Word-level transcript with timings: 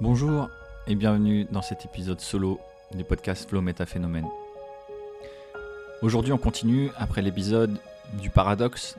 Bonjour 0.00 0.48
et 0.86 0.94
bienvenue 0.94 1.44
dans 1.50 1.60
cet 1.60 1.84
épisode 1.84 2.20
solo 2.20 2.60
du 2.94 3.02
podcast 3.02 3.48
Flow 3.48 3.60
Métaphénomène. 3.60 4.28
Aujourd'hui, 6.02 6.32
on 6.32 6.38
continue 6.38 6.92
après 6.96 7.20
l'épisode 7.20 7.76
du 8.12 8.30
paradoxe 8.30 8.96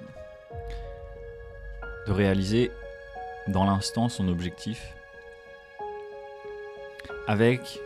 de 2.05 2.11
réaliser 2.11 2.69
dans 3.47 3.63
l'instant 3.63 4.09
son 4.09 4.27
objectif 4.27 4.93
avec 7.29 7.79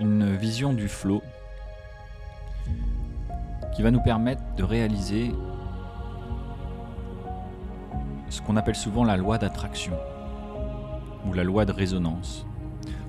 une 0.00 0.34
vision 0.34 0.72
du 0.72 0.88
flow 0.88 1.22
qui 3.76 3.82
va 3.82 3.92
nous 3.92 4.02
permettre 4.02 4.42
de 4.56 4.64
réaliser 4.64 5.30
ce 8.30 8.42
qu'on 8.42 8.56
appelle 8.56 8.74
souvent 8.74 9.04
la 9.04 9.16
loi 9.16 9.38
d'attraction 9.38 9.96
ou 11.24 11.32
la 11.34 11.44
loi 11.44 11.64
de 11.64 11.72
résonance. 11.72 12.47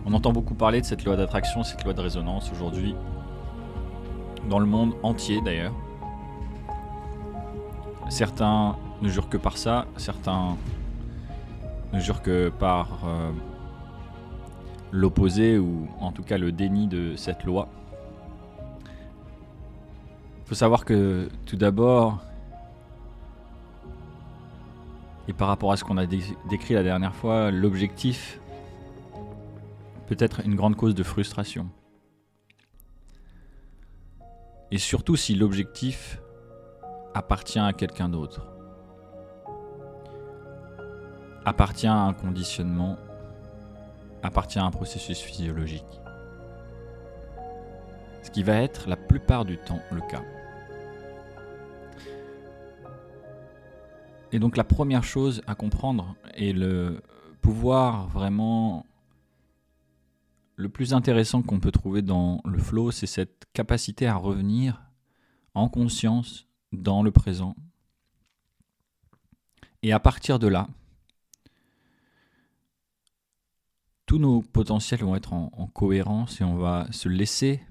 On 0.05 0.13
entend 0.13 0.31
beaucoup 0.31 0.55
parler 0.55 0.81
de 0.81 0.85
cette 0.85 1.05
loi 1.05 1.16
d'attraction, 1.16 1.63
cette 1.63 1.84
loi 1.84 1.94
de 1.94 2.02
résonance 2.02 2.52
aujourd'hui, 2.52 2.95
dans 4.49 4.59
le 4.59 4.66
monde 4.66 4.94
entier 5.03 5.41
d'ailleurs. 5.41 5.73
Certains 8.09 8.75
ne 9.02 9.09
jurent 9.09 9.30
que 9.30 9.38
par 9.38 9.58
ça, 9.58 9.85
certains 9.98 10.58
ne 11.94 11.99
jurent 11.99 12.22
que 12.22 12.49
par 12.49 12.88
euh, 13.05 13.31
l'opposé 14.91 15.58
ou 15.58 15.88
en 16.00 16.11
tout 16.11 16.23
cas 16.23 16.38
le 16.38 16.52
déni 16.52 16.88
de 16.88 17.16
cette 17.16 17.44
loi. 17.44 17.67
Il 20.45 20.50
faut 20.50 20.55
savoir 20.55 20.86
que 20.86 21.30
tout 21.45 21.55
d'abord, 21.55 22.23
et 25.27 25.34
par 25.34 25.47
rapport 25.47 25.72
à 25.72 25.77
ce 25.77 25.84
qu'on 25.84 25.97
a 25.97 26.08
décrit 26.08 26.73
la 26.73 26.81
dernière 26.81 27.13
fois, 27.13 27.52
l'objectif 27.52 28.39
peut 30.09 30.16
être 30.18 30.41
une 30.44 30.55
grande 30.55 30.76
cause 30.76 30.95
de 30.95 31.04
frustration. 31.04 31.70
Et 34.72 34.80
surtout 34.80 35.16
si 35.16 35.36
l'objectif 35.36 36.20
appartient 37.14 37.59
à 37.59 37.73
quelqu'un 37.73 38.09
d'autre, 38.09 38.48
appartient 41.45 41.86
à 41.86 41.94
un 41.94 42.14
conditionnement, 42.14 42.98
appartient 44.23 44.58
à 44.58 44.64
un 44.64 44.72
processus 44.72 45.20
physiologique. 45.20 46.02
Ce 48.23 48.31
qui 48.31 48.42
va 48.42 48.55
être 48.55 48.89
la 48.89 48.98
plupart 48.98 49.45
du 49.45 49.59
temps 49.59 49.81
le 49.92 50.02
cas. 50.02 50.23
Et 54.31 54.39
donc 54.39 54.58
la 54.58 54.64
première 54.64 55.03
chose 55.03 55.44
à 55.45 55.53
comprendre 55.53 56.16
est 56.33 56.53
le 56.53 57.00
pouvoir 57.42 58.08
vraiment 58.08 58.88
le 60.59 60.67
plus 60.67 60.93
intéressant 60.93 61.41
qu'on 61.41 61.61
peut 61.61 61.71
trouver 61.71 62.02
dans 62.02 62.41
le 62.43 62.59
flow, 62.59 62.91
c'est 62.91 63.07
cette 63.07 63.47
capacité 63.53 64.07
à 64.07 64.15
revenir 64.15 64.83
en 65.53 65.69
conscience 65.69 66.47
dans 66.73 67.02
le 67.02 67.11
présent. 67.11 67.55
Et 69.83 69.93
à 69.93 70.02
partir 70.02 70.37
de 70.37 70.47
là, 70.47 70.67
tous 74.05 74.19
nos 74.19 74.41
potentiels 74.41 74.99
vont 74.99 75.15
être 75.15 75.31
en, 75.31 75.49
en 75.53 75.67
cohérence 75.67 76.41
et 76.41 76.43
on 76.43 76.57
va 76.57 76.91
se 76.91 77.07
laisser 77.07 77.63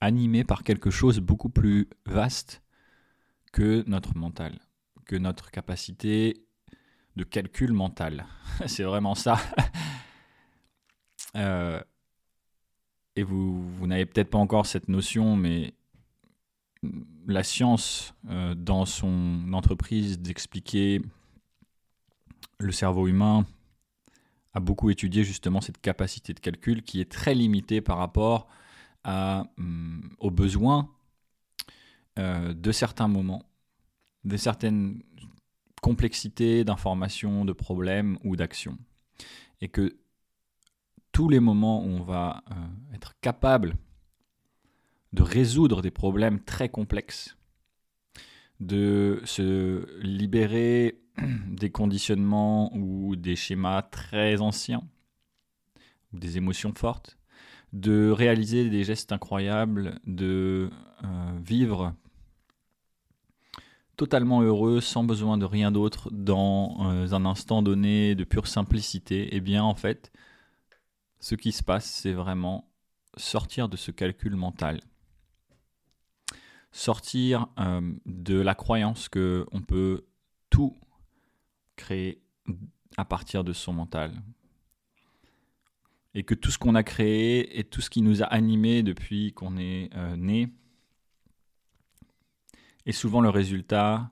animer 0.00 0.42
par 0.42 0.64
quelque 0.64 0.90
chose 0.90 1.20
beaucoup 1.20 1.48
plus 1.48 1.88
vaste 2.06 2.60
que 3.52 3.84
notre 3.86 4.16
mental 4.16 4.58
que 5.10 5.16
notre 5.16 5.50
capacité 5.50 6.44
de 7.16 7.24
calcul 7.24 7.72
mental. 7.72 8.26
C'est 8.66 8.84
vraiment 8.84 9.16
ça. 9.16 9.38
Euh, 11.36 11.80
et 13.16 13.22
vous, 13.22 13.68
vous 13.70 13.86
n'avez 13.86 14.06
peut-être 14.06 14.30
pas 14.30 14.38
encore 14.38 14.66
cette 14.66 14.88
notion, 14.88 15.36
mais 15.36 15.74
la 17.26 17.42
science, 17.42 18.14
euh, 18.28 18.54
dans 18.54 18.86
son 18.86 19.52
entreprise 19.52 20.18
d'expliquer 20.18 21.02
le 22.58 22.72
cerveau 22.72 23.08
humain, 23.08 23.46
a 24.52 24.60
beaucoup 24.60 24.90
étudié 24.90 25.22
justement 25.24 25.60
cette 25.60 25.80
capacité 25.80 26.34
de 26.34 26.40
calcul 26.40 26.82
qui 26.82 27.00
est 27.00 27.10
très 27.10 27.34
limitée 27.34 27.80
par 27.80 27.98
rapport 27.98 28.48
hum, 29.04 30.10
aux 30.18 30.30
besoins 30.30 30.90
euh, 32.18 32.52
de 32.52 32.72
certains 32.72 33.08
moments 33.08 33.44
de 34.24 34.36
certaines 34.36 35.02
complexités 35.82 36.64
d'informations, 36.64 37.44
de 37.44 37.52
problèmes 37.52 38.18
ou 38.24 38.36
d'actions. 38.36 38.78
Et 39.60 39.68
que 39.68 39.96
les 41.28 41.40
moments 41.40 41.82
où 41.84 41.88
on 41.88 42.02
va 42.02 42.42
euh, 42.50 42.94
être 42.94 43.14
capable 43.20 43.76
de 45.12 45.22
résoudre 45.22 45.82
des 45.82 45.90
problèmes 45.90 46.40
très 46.40 46.68
complexes, 46.68 47.36
de 48.60 49.20
se 49.24 49.86
libérer 50.02 51.00
des 51.48 51.70
conditionnements 51.70 52.74
ou 52.76 53.16
des 53.16 53.36
schémas 53.36 53.82
très 53.82 54.40
anciens, 54.40 54.82
des 56.12 56.36
émotions 56.36 56.72
fortes, 56.74 57.18
de 57.72 58.10
réaliser 58.10 58.68
des 58.68 58.84
gestes 58.84 59.12
incroyables, 59.12 60.00
de 60.06 60.70
euh, 61.04 61.38
vivre 61.44 61.94
totalement 63.96 64.40
heureux, 64.40 64.80
sans 64.80 65.04
besoin 65.04 65.36
de 65.36 65.44
rien 65.44 65.70
d'autre, 65.70 66.08
dans 66.10 66.90
euh, 66.90 67.12
un 67.12 67.26
instant 67.26 67.60
donné 67.62 68.14
de 68.14 68.24
pure 68.24 68.46
simplicité, 68.46 69.28
eh 69.32 69.40
bien 69.40 69.62
en 69.62 69.74
fait, 69.74 70.10
ce 71.20 71.34
qui 71.34 71.52
se 71.52 71.62
passe, 71.62 71.84
c'est 71.84 72.12
vraiment 72.12 72.70
sortir 73.16 73.68
de 73.68 73.76
ce 73.76 73.90
calcul 73.90 74.34
mental. 74.34 74.80
Sortir 76.72 77.48
euh, 77.58 77.92
de 78.06 78.40
la 78.40 78.54
croyance 78.54 79.08
que 79.08 79.46
on 79.52 79.60
peut 79.60 80.06
tout 80.48 80.76
créer 81.76 82.22
à 82.96 83.04
partir 83.04 83.44
de 83.44 83.52
son 83.52 83.72
mental. 83.72 84.22
Et 86.14 86.24
que 86.24 86.34
tout 86.34 86.50
ce 86.50 86.58
qu'on 86.58 86.74
a 86.74 86.82
créé 86.82 87.58
et 87.58 87.64
tout 87.64 87.80
ce 87.80 87.90
qui 87.90 88.02
nous 88.02 88.22
a 88.22 88.26
animés 88.26 88.82
depuis 88.82 89.32
qu'on 89.32 89.56
est 89.58 89.90
euh, 89.94 90.16
né, 90.16 90.48
est 92.86 92.92
souvent 92.92 93.20
le 93.20 93.28
résultat 93.28 94.10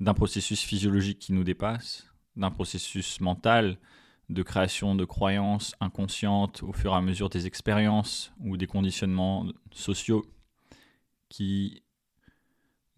d'un 0.00 0.14
processus 0.14 0.60
physiologique 0.62 1.18
qui 1.18 1.32
nous 1.32 1.44
dépasse, 1.44 2.12
d'un 2.34 2.50
processus 2.50 3.20
mental 3.20 3.78
de 4.28 4.42
création 4.42 4.94
de 4.94 5.04
croyances 5.04 5.74
inconscientes 5.80 6.62
au 6.62 6.72
fur 6.72 6.92
et 6.92 6.96
à 6.96 7.00
mesure 7.00 7.28
des 7.28 7.46
expériences 7.46 8.32
ou 8.40 8.56
des 8.56 8.66
conditionnements 8.66 9.46
sociaux 9.72 10.26
qui 11.28 11.82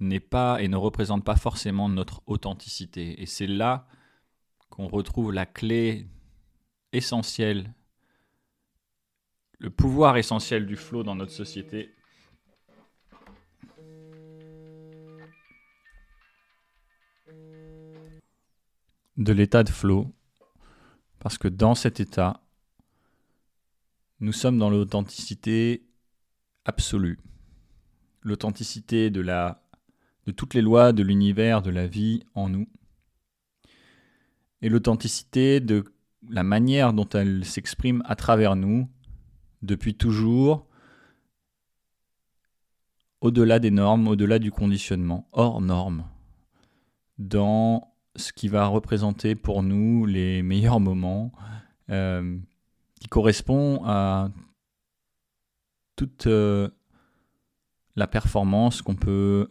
n'est 0.00 0.20
pas 0.20 0.62
et 0.62 0.68
ne 0.68 0.76
représente 0.76 1.24
pas 1.24 1.36
forcément 1.36 1.88
notre 1.88 2.22
authenticité. 2.26 3.20
Et 3.20 3.26
c'est 3.26 3.46
là 3.46 3.86
qu'on 4.70 4.88
retrouve 4.88 5.32
la 5.32 5.44
clé 5.44 6.06
essentielle, 6.92 7.74
le 9.58 9.70
pouvoir 9.70 10.16
essentiel 10.16 10.66
du 10.66 10.76
flow 10.76 11.02
dans 11.02 11.14
notre 11.14 11.32
société 11.32 11.94
de 19.18 19.32
l'état 19.32 19.64
de 19.64 19.68
flow, 19.70 20.14
parce 21.18 21.38
que 21.38 21.48
dans 21.48 21.74
cet 21.74 22.00
état, 22.00 22.42
nous 24.20 24.32
sommes 24.32 24.58
dans 24.58 24.70
l'authenticité 24.70 25.84
absolue, 26.64 27.18
l'authenticité 28.22 29.10
de 29.10 29.20
la 29.20 29.62
de 30.26 30.32
toutes 30.32 30.52
les 30.52 30.60
lois 30.60 30.92
de 30.92 31.02
l'univers, 31.02 31.62
de 31.62 31.70
la 31.70 31.86
vie 31.86 32.22
en 32.34 32.50
nous, 32.50 32.68
et 34.60 34.68
l'authenticité 34.68 35.58
de 35.60 35.84
la 36.28 36.42
manière 36.42 36.92
dont 36.92 37.08
elle 37.08 37.46
s'exprime 37.46 38.02
à 38.04 38.14
travers 38.14 38.54
nous 38.54 38.90
depuis 39.62 39.94
toujours, 39.94 40.66
au-delà 43.22 43.58
des 43.58 43.70
normes, 43.70 44.06
au-delà 44.06 44.38
du 44.38 44.50
conditionnement, 44.50 45.26
hors 45.32 45.62
normes, 45.62 46.04
dans 47.18 47.94
ce 48.18 48.32
qui 48.32 48.48
va 48.48 48.66
représenter 48.66 49.34
pour 49.34 49.62
nous 49.62 50.04
les 50.06 50.42
meilleurs 50.42 50.80
moments, 50.80 51.32
euh, 51.90 52.38
qui 53.00 53.08
correspond 53.08 53.82
à 53.84 54.30
toute 55.96 56.26
euh, 56.26 56.68
la 57.96 58.06
performance 58.06 58.82
qu'on 58.82 58.94
peut 58.94 59.48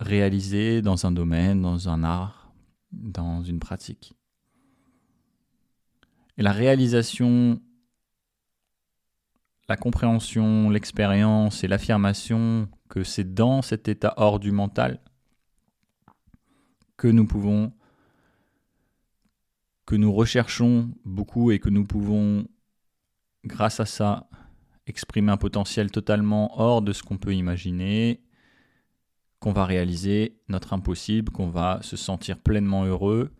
réaliser 0.00 0.80
dans 0.80 1.06
un 1.06 1.10
domaine, 1.10 1.60
dans 1.60 1.88
un 1.88 2.04
art, 2.04 2.52
dans 2.92 3.42
une 3.42 3.58
pratique. 3.58 4.14
Et 6.36 6.42
la 6.42 6.52
réalisation, 6.52 7.60
la 9.68 9.76
compréhension, 9.76 10.70
l'expérience 10.70 11.64
et 11.64 11.68
l'affirmation 11.68 12.68
que 12.88 13.02
c'est 13.02 13.34
dans 13.34 13.60
cet 13.60 13.88
état 13.88 14.14
hors 14.16 14.38
du 14.38 14.52
mental 14.52 15.00
que 16.98 17.08
nous 17.08 17.26
pouvons 17.26 17.72
que 19.86 19.96
nous 19.96 20.12
recherchons 20.12 20.90
beaucoup 21.06 21.50
et 21.50 21.58
que 21.58 21.70
nous 21.70 21.86
pouvons, 21.86 22.46
grâce 23.46 23.80
à 23.80 23.86
ça, 23.86 24.28
exprimer 24.86 25.32
un 25.32 25.38
potentiel 25.38 25.90
totalement 25.90 26.60
hors 26.60 26.82
de 26.82 26.92
ce 26.92 27.02
qu'on 27.02 27.16
peut 27.16 27.34
imaginer, 27.34 28.20
qu'on 29.40 29.52
va 29.52 29.64
réaliser 29.64 30.42
notre 30.48 30.74
impossible, 30.74 31.32
qu'on 31.32 31.48
va 31.48 31.78
se 31.80 31.96
sentir 31.96 32.38
pleinement 32.38 32.84
heureux 32.84 33.32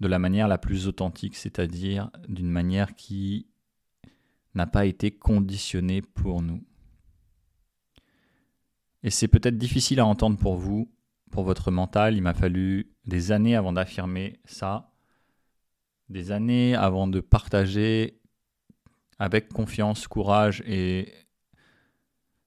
de 0.00 0.08
la 0.08 0.18
manière 0.18 0.48
la 0.48 0.58
plus 0.58 0.88
authentique, 0.88 1.36
c'est-à-dire 1.36 2.10
d'une 2.26 2.50
manière 2.50 2.96
qui 2.96 3.46
n'a 4.56 4.66
pas 4.66 4.86
été 4.86 5.12
conditionnée 5.12 6.02
pour 6.02 6.42
nous. 6.42 6.64
Et 9.04 9.10
c'est 9.10 9.28
peut-être 9.28 9.56
difficile 9.56 10.00
à 10.00 10.06
entendre 10.06 10.36
pour 10.36 10.56
vous, 10.56 10.90
pour 11.30 11.44
votre 11.44 11.70
mental. 11.70 12.16
Il 12.16 12.22
m'a 12.22 12.34
fallu 12.34 12.90
des 13.06 13.32
années 13.32 13.56
avant 13.56 13.72
d'affirmer 13.72 14.38
ça, 14.44 14.90
des 16.08 16.32
années 16.32 16.74
avant 16.74 17.06
de 17.06 17.20
partager 17.20 18.20
avec 19.18 19.48
confiance, 19.48 20.08
courage 20.08 20.62
et 20.66 21.12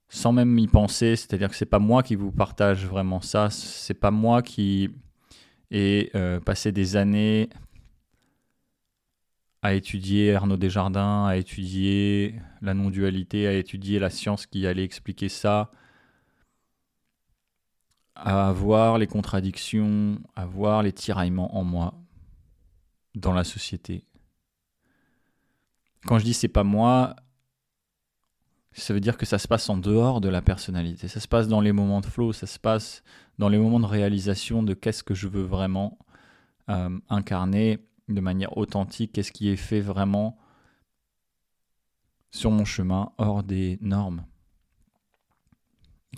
sans 0.08 0.32
même 0.32 0.58
y 0.58 0.68
penser. 0.68 1.16
C'est-à-dire 1.16 1.48
que 1.48 1.56
c'est 1.56 1.66
pas 1.66 1.78
moi 1.78 2.02
qui 2.02 2.14
vous 2.14 2.32
partage 2.32 2.86
vraiment 2.86 3.20
ça. 3.20 3.50
C'est 3.50 3.94
pas 3.94 4.10
moi 4.10 4.42
qui 4.42 4.90
ai 5.70 6.10
euh, 6.14 6.40
passé 6.40 6.72
des 6.72 6.96
années 6.96 7.48
à 9.62 9.72
étudier 9.72 10.34
Arnaud 10.34 10.58
Desjardins, 10.58 11.24
à 11.26 11.36
étudier 11.36 12.34
la 12.60 12.74
non-dualité, 12.74 13.46
à 13.46 13.54
étudier 13.54 13.98
la 13.98 14.10
science 14.10 14.46
qui 14.46 14.66
allait 14.66 14.84
expliquer 14.84 15.30
ça, 15.30 15.70
à 18.14 18.52
voir 18.52 18.98
les 18.98 19.06
contradictions, 19.06 20.18
à 20.36 20.46
voir 20.46 20.82
les 20.82 20.92
tiraillements 20.92 21.56
en 21.56 21.64
moi, 21.64 21.94
dans 23.14 23.32
la 23.32 23.44
société. 23.44 24.04
Quand 26.06 26.18
je 26.18 26.24
dis 26.24 26.34
c'est 26.34 26.48
pas 26.48 26.64
moi, 26.64 27.16
ça 28.72 28.92
veut 28.92 29.00
dire 29.00 29.16
que 29.16 29.26
ça 29.26 29.38
se 29.38 29.48
passe 29.48 29.68
en 29.68 29.76
dehors 29.76 30.20
de 30.20 30.28
la 30.28 30.42
personnalité. 30.42 31.08
Ça 31.08 31.20
se 31.20 31.28
passe 31.28 31.48
dans 31.48 31.60
les 31.60 31.72
moments 31.72 32.00
de 32.00 32.06
flow, 32.06 32.32
ça 32.32 32.46
se 32.46 32.58
passe 32.58 33.02
dans 33.38 33.48
les 33.48 33.58
moments 33.58 33.80
de 33.80 33.86
réalisation 33.86 34.62
de 34.62 34.74
qu'est-ce 34.74 35.02
que 35.02 35.14
je 35.14 35.28
veux 35.28 35.42
vraiment 35.42 35.98
euh, 36.68 36.98
incarner 37.08 37.78
de 38.08 38.20
manière 38.20 38.56
authentique, 38.56 39.12
qu'est-ce 39.12 39.32
qui 39.32 39.48
est 39.48 39.56
fait 39.56 39.80
vraiment 39.80 40.38
sur 42.30 42.50
mon 42.50 42.64
chemin 42.64 43.12
hors 43.16 43.44
des 43.44 43.78
normes. 43.80 44.24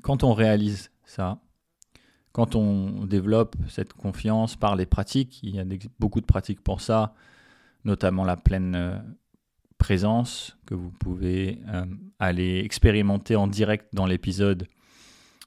quand 0.02 0.24
on 0.24 0.32
réalise 0.32 0.90
ça, 1.04 1.38
quand 2.36 2.54
on 2.54 3.06
développe 3.06 3.56
cette 3.66 3.94
confiance 3.94 4.56
par 4.56 4.76
les 4.76 4.84
pratiques, 4.84 5.42
il 5.42 5.54
y 5.54 5.58
a 5.58 5.64
beaucoup 5.98 6.20
de 6.20 6.26
pratiques 6.26 6.60
pour 6.60 6.82
ça, 6.82 7.14
notamment 7.86 8.24
la 8.24 8.36
pleine 8.36 8.74
euh, 8.74 8.98
présence 9.78 10.54
que 10.66 10.74
vous 10.74 10.90
pouvez 10.90 11.62
euh, 11.68 11.86
aller 12.18 12.58
expérimenter 12.58 13.36
en 13.36 13.46
direct 13.46 13.86
dans 13.94 14.04
l'épisode 14.04 14.68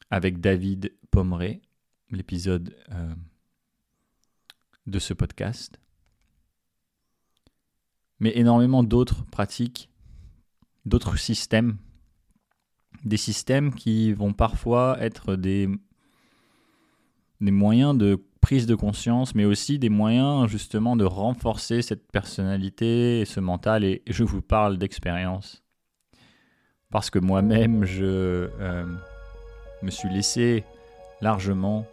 avec 0.10 0.42
David 0.42 0.92
Pomeray, 1.12 1.62
l'épisode 2.10 2.76
euh, 2.92 3.14
de 4.88 4.98
ce 4.98 5.14
podcast. 5.14 5.80
Mais 8.20 8.36
énormément 8.36 8.82
d'autres 8.82 9.28
pratiques, 9.28 9.92
d'autres 10.86 11.20
systèmes, 11.20 11.78
des 13.06 13.18
systèmes 13.18 13.76
qui 13.76 14.12
vont 14.12 14.34
parfois 14.34 14.98
être 15.00 15.36
des 15.36 15.70
des 17.42 17.52
moyens 17.52 17.98
de 17.98 18.22
prise 18.42 18.66
de 18.66 18.76
conscience, 18.76 19.36
mais 19.36 19.46
aussi 19.46 19.80
des 19.80 19.90
moyens 19.90 20.48
justement 20.48 20.96
de 20.96 21.06
renforcer 21.06 21.82
cette 21.82 22.12
personnalité 22.12 23.22
et 23.22 23.26
ce 23.26 23.40
mental. 23.40 23.84
Et 23.84 24.02
je 24.08 24.24
vous 24.24 24.42
parle 24.42 24.78
d'expérience. 24.78 25.64
Parce 26.90 27.10
que 27.10 27.20
moi-même, 27.20 27.86
je 27.86 28.06
euh, 28.06 28.86
me 29.84 29.92
suis 29.92 30.10
laissé 30.10 30.64
largement 31.22 31.86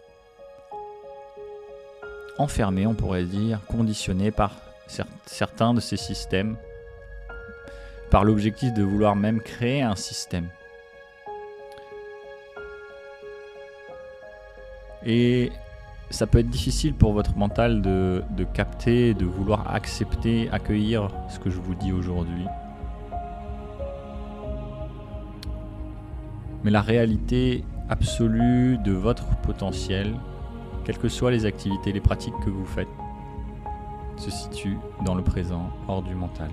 enfermé, 2.39 2.87
on 2.87 2.95
pourrait 2.95 3.25
dire, 3.25 3.61
conditionné 3.67 4.31
par 4.31 4.53
certains 5.27 5.75
de 5.75 5.81
ces 5.81 5.97
systèmes, 5.97 6.57
par 8.11 8.25
l'objectif 8.25 8.73
de 8.73 8.83
vouloir 8.83 9.17
même 9.17 9.41
créer 9.41 9.83
un 9.83 9.97
système. 9.97 10.49
Et 15.07 15.53
ça 16.11 16.27
peut 16.27 16.41
être 16.41 16.51
difficile 16.51 16.93
pour 16.93 17.13
votre 17.13 17.37
mental 17.37 17.81
de, 17.81 18.23
capter, 18.53 19.15
de 19.15 19.25
vouloir 19.25 19.73
accepter, 19.73 20.51
accueillir 20.51 21.09
ce 21.29 21.39
que 21.39 21.49
je 21.49 21.61
vous 21.61 21.77
dis 21.77 21.93
aujourd'hui. 21.93 22.45
Mais 26.65 26.73
la 26.73 26.83
réalité 26.83 27.63
absolue 27.89 28.79
de 28.79 28.91
votre 28.91 29.37
potentiel, 29.43 30.13
quelles 30.85 30.99
que 30.99 31.09
soient 31.09 31.31
les 31.31 31.47
activités, 31.47 31.93
les 31.93 32.01
pratiques 32.01 32.35
que 32.45 32.51
vous 32.51 32.67
faites, 32.67 32.89
se 34.17 34.31
situe 34.31 34.77
dans 35.05 35.15
le 35.15 35.23
présent, 35.23 35.71
hors 35.87 36.03
du 36.03 36.17
mental. 36.17 36.51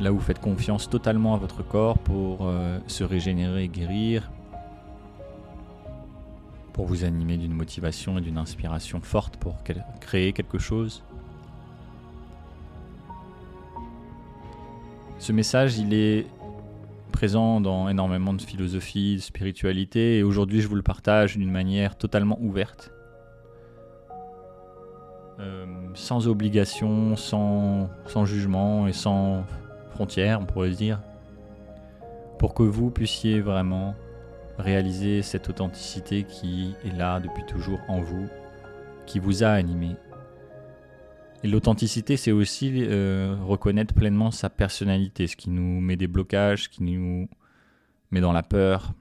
Là 0.00 0.12
où 0.12 0.14
vous 0.14 0.22
faites 0.22 0.40
confiance 0.40 0.88
totalement 0.88 1.34
à 1.34 1.36
votre 1.36 1.66
corps 1.66 1.98
pour 1.98 2.40
euh, 2.42 2.78
se 2.86 3.04
régénérer 3.04 3.68
guérir, 3.68 4.30
pour 6.76 6.84
vous 6.84 7.04
animer 7.04 7.38
d'une 7.38 7.54
motivation 7.54 8.18
et 8.18 8.20
d'une 8.20 8.36
inspiration 8.36 9.00
forte 9.00 9.38
pour 9.38 9.56
créer 9.98 10.34
quelque 10.34 10.58
chose? 10.58 11.02
Ce 15.18 15.32
message, 15.32 15.78
il 15.78 15.94
est 15.94 16.26
présent 17.12 17.62
dans 17.62 17.88
énormément 17.88 18.34
de 18.34 18.42
philosophie, 18.42 19.16
de 19.16 19.22
spiritualité, 19.22 20.18
et 20.18 20.22
aujourd'hui 20.22 20.60
je 20.60 20.68
vous 20.68 20.74
le 20.74 20.82
partage 20.82 21.38
d'une 21.38 21.50
manière 21.50 21.96
totalement 21.96 22.38
ouverte, 22.42 22.92
euh, 25.40 25.64
sans 25.94 26.28
obligation, 26.28 27.16
sans, 27.16 27.88
sans 28.04 28.26
jugement 28.26 28.86
et 28.86 28.92
sans 28.92 29.44
frontières, 29.92 30.40
on 30.42 30.44
pourrait 30.44 30.70
dire, 30.72 31.00
pour 32.38 32.52
que 32.52 32.62
vous 32.62 32.90
puissiez 32.90 33.40
vraiment 33.40 33.94
réaliser 34.58 35.22
cette 35.22 35.48
authenticité 35.48 36.24
qui 36.24 36.74
est 36.84 36.96
là 36.96 37.20
depuis 37.20 37.44
toujours 37.44 37.80
en 37.88 38.00
vous, 38.00 38.28
qui 39.06 39.18
vous 39.18 39.44
a 39.44 39.48
animé. 39.48 39.96
Et 41.44 41.48
l'authenticité, 41.48 42.16
c'est 42.16 42.32
aussi 42.32 42.72
euh, 42.76 43.36
reconnaître 43.44 43.94
pleinement 43.94 44.30
sa 44.30 44.50
personnalité, 44.50 45.26
ce 45.26 45.36
qui 45.36 45.50
nous 45.50 45.80
met 45.80 45.96
des 45.96 46.06
blocages, 46.06 46.64
ce 46.64 46.68
qui 46.68 46.82
nous 46.82 47.28
met 48.10 48.20
dans 48.20 48.32
la 48.32 48.42
peur. 48.42 48.92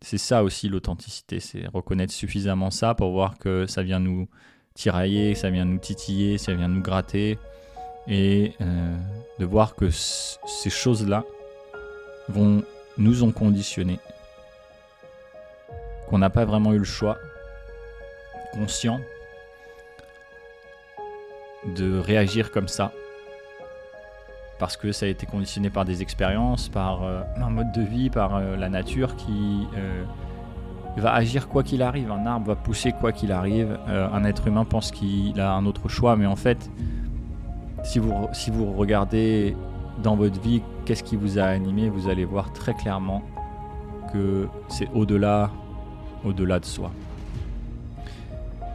C'est 0.00 0.18
ça 0.18 0.42
aussi 0.42 0.68
l'authenticité, 0.68 1.40
c'est 1.40 1.66
reconnaître 1.66 2.12
suffisamment 2.12 2.70
ça 2.70 2.94
pour 2.94 3.12
voir 3.12 3.38
que 3.38 3.66
ça 3.66 3.82
vient 3.82 4.00
nous 4.00 4.28
tirailler, 4.74 5.34
ça 5.34 5.50
vient 5.50 5.66
nous 5.66 5.78
titiller, 5.78 6.38
ça 6.38 6.54
vient 6.54 6.68
nous 6.68 6.80
gratter, 6.80 7.38
et 8.08 8.54
euh, 8.62 8.96
de 9.38 9.44
voir 9.44 9.76
que 9.76 9.90
ces 9.90 10.70
choses-là 10.70 11.24
vont 12.28 12.62
nous 12.96 13.22
ont 13.22 13.32
conditionnés 13.32 13.98
qu'on 16.10 16.18
n'a 16.18 16.28
pas 16.28 16.44
vraiment 16.44 16.72
eu 16.72 16.78
le 16.78 16.84
choix 16.84 17.18
conscient 18.52 19.00
de 21.76 21.98
réagir 21.98 22.50
comme 22.50 22.66
ça. 22.66 22.92
Parce 24.58 24.76
que 24.76 24.92
ça 24.92 25.06
a 25.06 25.08
été 25.08 25.24
conditionné 25.24 25.70
par 25.70 25.84
des 25.84 26.02
expériences, 26.02 26.68
par 26.68 27.04
euh, 27.04 27.22
un 27.36 27.48
mode 27.48 27.72
de 27.72 27.80
vie, 27.80 28.10
par 28.10 28.34
euh, 28.34 28.56
la 28.56 28.68
nature 28.68 29.16
qui 29.16 29.66
euh, 29.76 30.04
va 30.96 31.14
agir 31.14 31.48
quoi 31.48 31.62
qu'il 31.62 31.80
arrive. 31.80 32.10
Un 32.10 32.26
arbre 32.26 32.48
va 32.48 32.56
pousser 32.56 32.92
quoi 32.92 33.12
qu'il 33.12 33.30
arrive. 33.30 33.78
un 33.86 34.24
être 34.24 34.48
humain 34.48 34.64
pense 34.64 34.90
qu'il 34.90 35.40
a 35.40 35.52
un 35.52 35.64
autre 35.64 35.88
choix, 35.88 36.16
mais 36.16 36.26
en 36.26 36.36
fait, 36.36 36.70
si 37.84 38.00
vous, 38.00 38.12
si 38.32 38.50
vous 38.50 38.72
regardez 38.72 39.56
dans 40.02 40.16
votre 40.16 40.40
vie 40.40 40.60
qu'est-ce 40.84 41.04
qui 41.04 41.16
vous 41.16 41.38
a 41.38 41.44
animé, 41.44 41.88
vous 41.88 42.08
allez 42.08 42.24
voir 42.24 42.52
très 42.52 42.74
clairement 42.74 43.22
que 44.12 44.48
c'est 44.68 44.88
au-delà 44.92 45.50
au-delà 46.24 46.60
de 46.60 46.64
soi. 46.64 46.90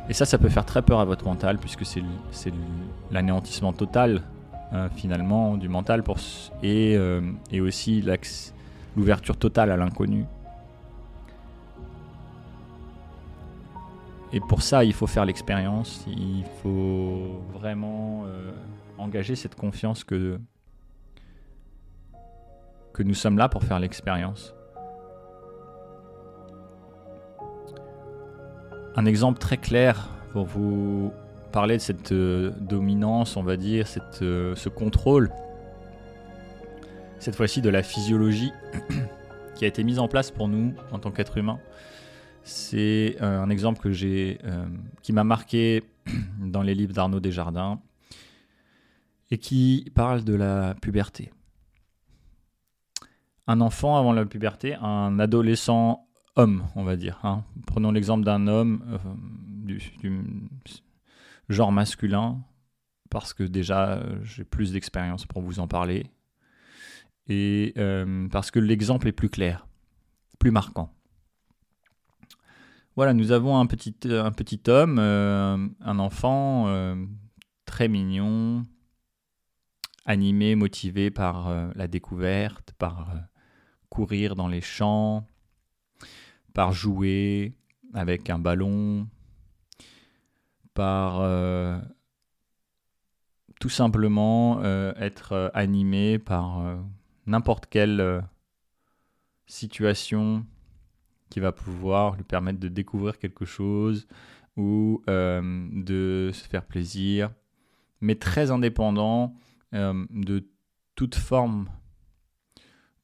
Et 0.07 0.13
ça, 0.13 0.25
ça 0.25 0.37
peut 0.37 0.49
faire 0.49 0.65
très 0.65 0.81
peur 0.81 0.99
à 0.99 1.05
votre 1.05 1.25
mental, 1.25 1.57
puisque 1.57 1.85
c'est 1.85 2.03
l'anéantissement 3.11 3.73
total, 3.73 4.21
hein, 4.71 4.89
finalement, 4.89 5.57
du 5.57 5.67
mental, 5.67 6.03
euh, 6.63 7.21
et 7.51 7.61
aussi 7.61 8.03
l'ouverture 8.95 9.37
totale 9.37 9.71
à 9.71 9.77
l'inconnu. 9.77 10.25
Et 14.31 14.39
pour 14.39 14.61
ça, 14.61 14.83
il 14.83 14.93
faut 14.93 15.07
faire 15.07 15.25
l'expérience, 15.25 16.05
il 16.07 16.43
faut 16.61 17.41
vraiment 17.53 18.25
euh, 18.25 18.51
engager 18.97 19.35
cette 19.35 19.55
confiance 19.55 20.03
que 20.03 20.39
nous 22.99 23.13
sommes 23.13 23.37
là 23.37 23.49
pour 23.49 23.63
faire 23.63 23.79
l'expérience. 23.79 24.53
Un 28.97 29.05
exemple 29.05 29.39
très 29.39 29.57
clair 29.57 30.07
pour 30.31 30.45
vous 30.45 31.11
parler 31.51 31.75
de 31.75 31.81
cette 31.81 32.13
dominance, 32.13 33.35
on 33.35 33.43
va 33.43 33.57
dire, 33.57 33.87
cette, 33.87 34.19
ce 34.19 34.69
contrôle, 34.69 35.31
cette 37.19 37.35
fois-ci 37.35 37.61
de 37.61 37.69
la 37.69 37.83
physiologie 37.83 38.53
qui 39.55 39.65
a 39.65 39.67
été 39.67 39.83
mise 39.83 39.99
en 39.99 40.07
place 40.07 40.31
pour 40.31 40.47
nous 40.47 40.73
en 40.91 40.99
tant 40.99 41.11
qu'être 41.11 41.37
humain. 41.37 41.59
C'est 42.43 43.17
un 43.19 43.49
exemple 43.49 43.91
qui 43.91 45.13
m'a 45.13 45.23
marqué 45.23 45.83
dans 46.39 46.61
les 46.61 46.75
livres 46.75 46.93
d'Arnaud 46.93 47.19
Desjardins 47.19 47.81
et 49.31 49.37
qui 49.37 49.91
parle 49.93 50.23
de 50.23 50.35
la 50.35 50.75
puberté. 50.75 51.31
Un 53.47 53.59
enfant 53.61 53.97
avant 53.97 54.13
la 54.13 54.25
puberté, 54.25 54.75
un 54.75 55.19
adolescent 55.19 56.04
homme, 56.35 56.65
on 56.75 56.83
va 56.83 56.95
dire. 56.95 57.19
Hein. 57.23 57.43
Prenons 57.65 57.91
l'exemple 57.91 58.23
d'un 58.23 58.47
homme 58.47 58.83
euh, 58.89 58.97
du, 59.65 59.81
genre 61.49 61.71
masculin, 61.71 62.43
parce 63.09 63.33
que 63.33 63.43
déjà 63.43 64.01
j'ai 64.23 64.43
plus 64.43 64.71
d'expérience 64.71 65.25
pour 65.25 65.41
vous 65.41 65.59
en 65.59 65.67
parler, 65.67 66.07
et 67.27 67.73
euh, 67.77 68.27
parce 68.29 68.51
que 68.51 68.59
l'exemple 68.59 69.07
est 69.07 69.13
plus 69.13 69.29
clair, 69.29 69.67
plus 70.39 70.51
marquant. 70.51 70.91
Voilà, 72.95 73.13
nous 73.13 73.31
avons 73.31 73.57
un 73.57 73.65
petit, 73.65 73.93
homme, 74.67 74.99
euh, 74.99 75.67
un 75.81 75.99
enfant 75.99 76.95
très 77.65 77.87
mignon, 77.87 78.65
animé, 80.05 80.55
motivé 80.55 81.11
par 81.11 81.47
euh, 81.47 81.67
la 81.75 81.87
découverte, 81.87 82.73
par 82.77 83.09
euh, 83.09 83.19
courir 83.89 84.35
dans 84.35 84.47
les 84.47 84.61
champs, 84.61 85.27
par 86.55 86.73
jouer 86.73 87.53
avec 87.93 88.31
un 88.31 88.39
ballon, 88.39 89.07
par 90.73 91.19
euh, 91.21 91.79
tout 93.59 93.69
simplement 93.69 94.63
être 94.63 95.51
animé 95.53 96.17
par 96.17 96.77
n'importe 97.27 97.67
quelle 97.67 98.23
situation 99.45 100.45
qui 101.29 101.39
va 101.39 101.51
pouvoir 101.51 102.15
lui 102.15 102.23
permettre 102.23 102.59
de 102.59 102.67
découvrir 102.67 103.19
quelque 103.19 103.45
chose 103.45 104.07
ou 104.57 105.01
de 105.07 106.31
se 106.33 106.47
faire 106.47 106.65
plaisir, 106.65 107.31
mais 108.01 108.15
très 108.15 108.51
indépendant 108.51 109.35
euh, 109.75 110.05
de 110.09 110.47
toute 110.95 111.15
forme 111.15 111.69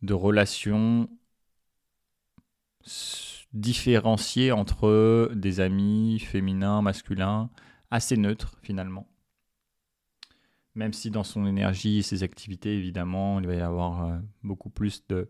de 0.02 0.14
relation 0.14 1.10
différenciée 3.54 4.52
entre 4.52 5.32
des 5.36 5.60
amis 5.60 6.20
féminins, 6.20 6.82
masculins, 6.82 7.50
assez 7.90 8.18
neutres 8.18 8.58
finalement. 8.62 9.08
Même 10.76 10.94
si 10.94 11.12
dans 11.12 11.24
son 11.24 11.46
énergie 11.46 12.00
et 12.00 12.02
ses 12.02 12.24
activités, 12.24 12.78
évidemment, 12.78 13.40
il 13.42 13.48
va 13.48 13.56
y 13.56 13.62
avoir 13.62 14.06
euh, 14.06 14.18
beaucoup 14.42 14.70
plus 14.70 15.06
de 15.08 15.30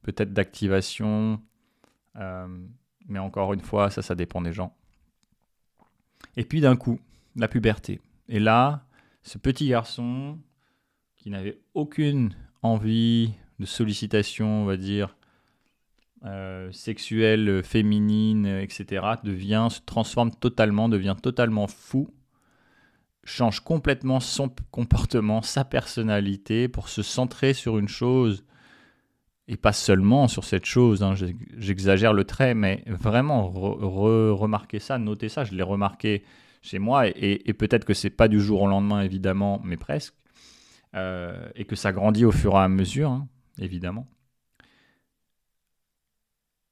peut-être 0.00 0.32
d'activation. 0.32 1.42
Euh, 2.16 2.48
mais 3.06 3.18
encore 3.18 3.52
une 3.52 3.60
fois, 3.60 3.90
ça, 3.90 4.00
ça 4.00 4.14
dépend 4.14 4.40
des 4.40 4.52
gens. 4.52 4.74
Et 6.36 6.44
puis 6.44 6.62
d'un 6.62 6.76
coup, 6.76 6.98
la 7.36 7.48
puberté. 7.48 8.00
Et 8.28 8.40
là, 8.40 8.86
ce 9.22 9.36
petit 9.36 9.68
garçon 9.68 10.38
qui 11.16 11.30
n'avait 11.30 11.60
aucune 11.74 12.34
envie 12.62 13.32
de 13.58 13.66
sollicitation, 13.66 14.62
on 14.62 14.64
va 14.64 14.76
dire, 14.76 15.16
euh, 16.24 16.70
sexuelle, 16.70 17.62
féminine, 17.64 18.46
etc., 18.46 19.04
devient, 19.24 19.68
se 19.70 19.80
transforme 19.84 20.30
totalement, 20.30 20.88
devient 20.88 21.16
totalement 21.20 21.66
fou, 21.66 22.08
change 23.24 23.60
complètement 23.60 24.20
son 24.20 24.50
comportement, 24.70 25.42
sa 25.42 25.64
personnalité 25.64 26.68
pour 26.68 26.88
se 26.88 27.02
centrer 27.02 27.54
sur 27.54 27.78
une 27.78 27.88
chose, 27.88 28.44
et 29.48 29.56
pas 29.56 29.72
seulement 29.72 30.28
sur 30.28 30.44
cette 30.44 30.64
chose, 30.64 31.02
hein, 31.02 31.14
j'exagère 31.56 32.12
le 32.12 32.24
trait, 32.24 32.54
mais 32.54 32.84
vraiment 32.86 33.48
remarquer 33.48 34.78
ça, 34.78 34.98
noter 34.98 35.28
ça, 35.28 35.44
je 35.44 35.54
l'ai 35.54 35.62
remarqué 35.62 36.24
chez 36.62 36.78
moi, 36.78 37.08
et, 37.08 37.52
peut-être 37.52 37.84
que 37.84 37.94
c'est 37.94 38.10
pas 38.10 38.28
du 38.28 38.40
jour 38.40 38.62
au 38.62 38.68
lendemain, 38.68 39.02
évidemment, 39.02 39.60
mais 39.64 39.76
presque. 39.76 40.14
Euh, 40.94 41.48
et 41.56 41.64
que 41.64 41.74
ça 41.74 41.90
grandit 41.90 42.24
au 42.24 42.32
fur 42.32 42.52
et 42.52 42.58
à 42.58 42.68
mesure, 42.68 43.10
hein, 43.10 43.28
évidemment. 43.58 44.06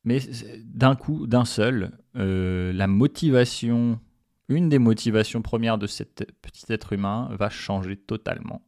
Mais 0.05 0.21
d'un 0.65 0.97
coup, 0.97 1.27
d'un 1.27 1.45
seul, 1.45 1.99
euh, 2.17 2.73
la 2.73 2.87
motivation, 2.87 4.01
une 4.49 4.69
des 4.69 4.79
motivations 4.79 5.43
premières 5.43 5.79
de 5.79 5.87
cet 5.87 6.27
petit 6.41 6.73
être 6.73 6.93
humain 6.93 7.29
va 7.33 7.51
changer 7.51 7.97
totalement 7.97 8.63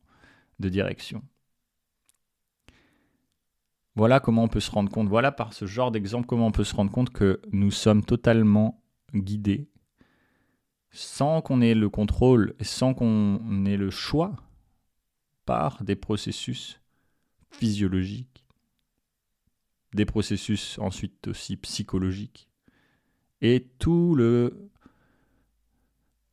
de 0.60 0.68
direction. 0.68 1.22
Voilà 3.94 4.20
comment 4.20 4.44
on 4.44 4.48
peut 4.48 4.60
se 4.60 4.70
rendre 4.70 4.90
compte, 4.90 5.08
voilà 5.08 5.32
par 5.32 5.52
ce 5.52 5.66
genre 5.66 5.90
d'exemple 5.90 6.26
comment 6.26 6.46
on 6.46 6.52
peut 6.52 6.64
se 6.64 6.74
rendre 6.74 6.90
compte 6.90 7.10
que 7.10 7.42
nous 7.52 7.70
sommes 7.70 8.02
totalement 8.02 8.82
guidés 9.14 9.68
sans 10.90 11.42
qu'on 11.42 11.60
ait 11.60 11.74
le 11.74 11.90
contrôle 11.90 12.54
sans 12.60 12.94
qu'on 12.94 13.64
ait 13.66 13.76
le 13.76 13.90
choix 13.90 14.36
par 15.44 15.82
des 15.84 15.96
processus 15.96 16.80
physiologiques, 17.50 18.41
des 19.94 20.04
processus 20.04 20.78
ensuite 20.78 21.28
aussi 21.28 21.56
psychologiques, 21.56 22.48
et 23.40 23.66
tout 23.78 24.14
le, 24.14 24.70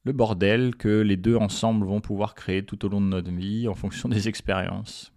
le 0.04 0.14
bordel 0.14 0.76
que 0.76 1.02
les 1.02 1.18
deux 1.18 1.36
ensemble 1.36 1.86
vont 1.86 2.02
pouvoir 2.02 2.36
créer 2.36 2.64
tout 2.64 2.86
au 2.86 2.90
long 2.90 3.02
de 3.02 3.08
notre 3.08 3.32
vie 3.32 3.68
en 3.68 3.76
fonction 3.76 4.10
des 4.10 4.28
expériences. 4.28 5.12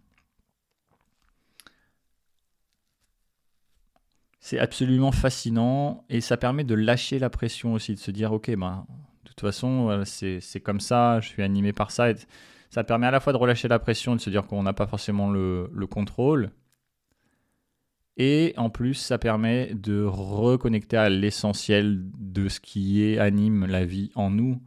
C'est 4.40 4.58
absolument 4.58 5.12
fascinant 5.12 6.04
et 6.08 6.20
ça 6.20 6.36
permet 6.36 6.64
de 6.64 6.74
lâcher 6.74 7.20
la 7.20 7.30
pression 7.30 7.74
aussi, 7.74 7.94
de 7.94 8.00
se 8.00 8.10
dire 8.10 8.32
ok, 8.32 8.56
ben, 8.56 8.86
de 9.24 9.28
toute 9.28 9.40
façon, 9.40 10.02
c'est 10.04 10.60
comme 10.60 10.80
ça, 10.80 11.20
je 11.20 11.28
suis 11.28 11.42
animé 11.42 11.72
par 11.72 11.90
ça. 11.90 12.08
Ça 12.68 12.84
permet 12.84 13.06
à 13.06 13.10
la 13.10 13.20
fois 13.20 13.32
de 13.32 13.38
relâcher 13.38 13.68
la 13.68 13.78
pression, 13.78 14.16
de 14.16 14.20
se 14.20 14.30
dire 14.30 14.46
qu'on 14.46 14.62
n'a 14.62 14.72
pas 14.72 14.86
forcément 14.86 15.30
le, 15.30 15.86
contrôle. 15.88 16.50
Et 18.16 18.52
en 18.56 18.68
plus, 18.68 18.94
ça 18.94 19.18
permet 19.18 19.74
de 19.74 20.02
reconnecter 20.04 20.96
à 20.96 21.08
l'essentiel 21.08 22.02
de 22.18 22.48
ce 22.48 22.60
qui 22.60 23.18
anime 23.18 23.66
la 23.66 23.84
vie 23.84 24.10
en 24.14 24.30
nous. 24.30 24.60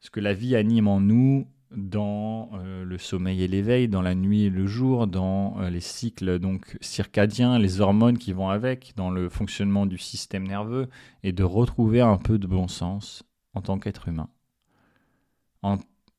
Ce 0.00 0.10
que 0.10 0.20
la 0.20 0.34
vie 0.34 0.56
anime 0.56 0.88
en 0.88 1.00
nous 1.00 1.46
dans 1.70 2.50
euh, 2.54 2.84
le 2.84 2.98
sommeil 2.98 3.42
et 3.42 3.48
l'éveil, 3.48 3.88
dans 3.88 4.02
la 4.02 4.14
nuit 4.14 4.44
et 4.44 4.50
le 4.50 4.66
jour, 4.66 5.06
dans 5.06 5.58
euh, 5.60 5.70
les 5.70 5.80
cycles 5.80 6.38
donc 6.38 6.78
circadiens, 6.80 7.58
les 7.58 7.80
hormones 7.80 8.18
qui 8.18 8.32
vont 8.32 8.48
avec, 8.48 8.92
dans 8.96 9.10
le 9.10 9.28
fonctionnement 9.28 9.84
du 9.86 9.98
système 9.98 10.46
nerveux, 10.46 10.88
et 11.22 11.32
de 11.32 11.42
retrouver 11.42 12.00
un 12.00 12.18
peu 12.18 12.38
de 12.38 12.46
bon 12.46 12.68
sens 12.68 13.24
en 13.54 13.62
tant 13.62 13.78
qu'être 13.78 14.08
humain. 14.08 14.28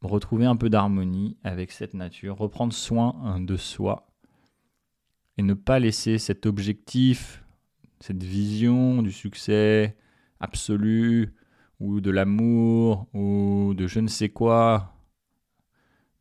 Retrouver 0.01 0.45
un 0.45 0.57
peu 0.57 0.69
d'harmonie 0.69 1.37
avec 1.43 1.71
cette 1.71 1.93
nature, 1.93 2.37
reprendre 2.37 2.73
soin 2.73 3.15
hein, 3.23 3.39
de 3.39 3.55
soi 3.55 4.06
et 5.37 5.43
ne 5.43 5.53
pas 5.53 5.79
laisser 5.79 6.17
cet 6.17 6.45
objectif, 6.45 7.43
cette 7.99 8.23
vision 8.23 9.01
du 9.01 9.11
succès 9.11 9.95
absolu 10.39 11.33
ou 11.79 12.01
de 12.01 12.11
l'amour 12.11 13.07
ou 13.13 13.73
de 13.75 13.87
je 13.87 13.99
ne 13.99 14.07
sais 14.07 14.29
quoi 14.29 14.93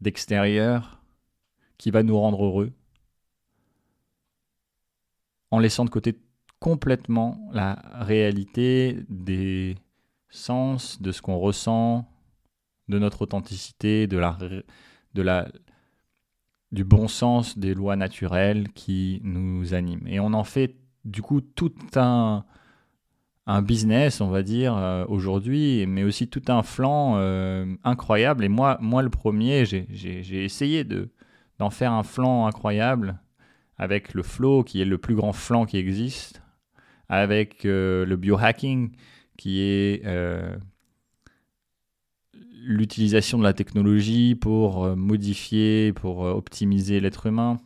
d'extérieur 0.01 1.03
qui 1.79 1.91
va 1.91 2.03
nous 2.03 2.19
rendre 2.19 2.45
heureux 2.45 2.73
en 5.51 5.59
laissant 5.59 5.85
de 5.85 5.91
côté 5.91 6.19
complètement 6.61 7.49
la 7.53 7.75
réalité 8.01 8.99
des 9.09 9.77
sens, 10.29 11.01
de 11.01 11.13
ce 11.13 11.23
qu'on 11.23 11.39
ressent, 11.39 12.11
de 12.89 12.99
notre 12.99 13.23
authenticité, 13.23 14.07
de 14.07 14.19
la, 14.19 15.49
du 16.73 16.85
bon 16.85 17.09
sens 17.09 17.59
des 17.59 17.75
lois 17.75 17.97
naturelles 17.97 18.69
qui 18.73 19.21
nous 19.23 19.75
animent. 19.75 20.07
Et 20.07 20.21
on 20.21 20.33
en 20.33 20.45
fait 20.45 20.77
du 21.05 21.23
coup 21.23 21.41
tout 21.41 21.73
un, 21.95 22.45
business, 23.63 24.21
on 24.21 24.29
va 24.29 24.43
dire, 24.43 24.77
euh, 24.77 25.05
aujourd'hui, 25.09 25.87
mais 25.87 26.03
aussi 26.03 26.29
tout 26.29 26.43
un 26.49 26.65
flanc 26.65 27.15
euh, 27.17 27.65
incroyable. 27.85 28.45
Et 28.45 28.49
moi, 28.49 28.77
moi 28.81 29.03
le 29.03 29.11
premier, 29.11 29.65
j'ai 29.65 30.45
essayé 30.45 30.83
de, 30.83 31.11
d'en 31.59 31.71
faire 31.71 31.93
un 31.93 32.03
flanc 32.03 32.47
incroyable 32.47 33.21
avec 33.79 34.15
le 34.15 34.23
flow, 34.23 34.65
qui 34.65 34.81
est 34.81 34.87
le 34.87 34.99
plus 34.99 35.15
grand 35.15 35.33
flanc 35.33 35.65
qui 35.65 35.77
existe, 35.77 36.43
avec 37.09 37.65
euh, 37.65 38.05
le 38.05 38.17
biohacking, 38.17 38.97
qui 39.37 39.61
est 39.61 40.03
l'utilisation 42.67 43.39
de 43.39 43.45
la 43.45 43.53
technologie 43.53 44.35
pour 44.35 44.85
euh, 44.85 44.97
modifier, 44.97 45.93
pour 45.93 46.27
euh, 46.27 46.33
optimiser 46.33 47.01
l'être 47.01 47.27
humain. 47.27 47.61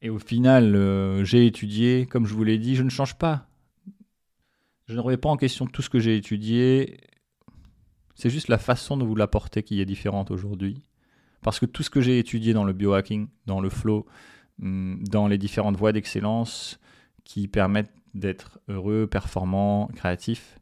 Et 0.00 0.10
au 0.10 0.18
final, 0.18 0.74
euh, 0.76 1.24
j'ai 1.24 1.46
étudié, 1.46 2.06
comme 2.06 2.26
je 2.26 2.34
vous 2.34 2.44
l'ai 2.44 2.58
dit, 2.58 2.76
je 2.76 2.82
ne 2.82 2.88
change 2.88 3.16
pas. 3.16 3.48
Je 4.86 4.94
ne 4.94 5.00
remets 5.00 5.16
pas 5.16 5.28
en 5.28 5.36
question 5.36 5.66
tout 5.66 5.82
ce 5.82 5.90
que 5.90 5.98
j'ai 5.98 6.16
étudié. 6.16 6.98
C'est 8.14 8.30
juste 8.30 8.48
la 8.48 8.58
façon 8.58 8.96
de 8.96 9.04
vous 9.04 9.14
l'apporter 9.14 9.62
qui 9.62 9.80
est 9.80 9.84
différente 9.84 10.30
aujourd'hui. 10.30 10.82
Parce 11.40 11.58
que 11.58 11.66
tout 11.66 11.82
ce 11.82 11.90
que 11.90 12.00
j'ai 12.00 12.18
étudié 12.18 12.52
dans 12.52 12.64
le 12.64 12.72
biohacking, 12.72 13.26
dans 13.46 13.60
le 13.60 13.70
flow, 13.70 14.06
hum, 14.60 15.02
dans 15.02 15.26
les 15.26 15.38
différentes 15.38 15.76
voies 15.76 15.92
d'excellence 15.92 16.78
qui 17.24 17.48
permettent 17.48 17.94
d'être 18.14 18.60
heureux, 18.68 19.08
performant, 19.08 19.88
créatif, 19.94 20.58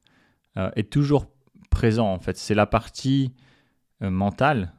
est 0.76 0.90
toujours 0.90 1.26
présent 1.71 2.12
en 2.12 2.19
fait. 2.19 2.37
C'est 2.37 2.55
la 2.55 2.67
partie 2.67 3.33
euh, 4.03 4.11
mentale 4.11 4.73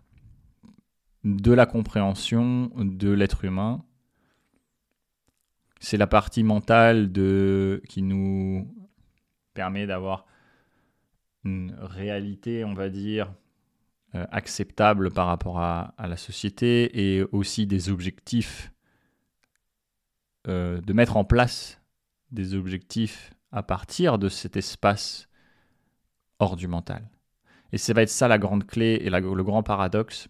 de 1.23 1.51
la 1.51 1.65
compréhension 1.65 2.71
de 2.75 3.09
l'être 3.09 3.45
humain. 3.45 3.83
C'est 5.79 5.97
la 5.97 6.07
partie 6.07 6.43
mentale 6.43 7.11
de, 7.11 7.81
qui 7.87 8.01
nous 8.01 8.67
permet 9.53 9.87
d'avoir 9.87 10.25
une 11.43 11.75
réalité, 11.79 12.63
on 12.63 12.73
va 12.73 12.89
dire, 12.89 13.33
euh, 14.13 14.25
acceptable 14.31 15.11
par 15.11 15.27
rapport 15.27 15.59
à, 15.59 15.93
la 15.97 16.17
société 16.17 17.17
et 17.17 17.23
aussi 17.31 17.65
des 17.65 17.89
objectifs, 17.89 18.71
euh, 20.47 20.81
de 20.81 20.93
mettre 20.93 21.17
en 21.17 21.23
place 21.23 21.81
des 22.31 22.53
objectifs 22.53 23.33
à 23.51 23.63
partir 23.63 24.19
de 24.19 24.29
cet 24.29 24.57
espace 24.57 25.27
hors 26.41 26.55
du 26.55 26.67
mental. 26.67 27.07
Et 27.71 27.77
ça 27.77 27.93
va 27.93 28.01
être 28.01 28.09
ça 28.09 28.27
la 28.27 28.37
grande 28.37 28.65
clé 28.65 28.99
et 29.01 29.09
le 29.09 29.43
grand 29.43 29.63
paradoxe. 29.63 30.27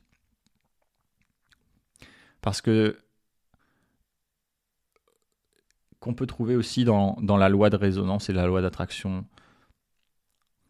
Parce 2.42 2.62
que 2.62 2.98
qu'on 6.00 6.14
peut 6.14 6.26
trouver 6.26 6.56
aussi 6.56 6.84
dans, 6.84 7.16
dans, 7.22 7.38
la 7.38 7.48
loi 7.48 7.70
de 7.70 7.76
résonance 7.76 8.30
et 8.30 8.34
la 8.34 8.48
loi 8.48 8.62
d'attraction 8.62 9.24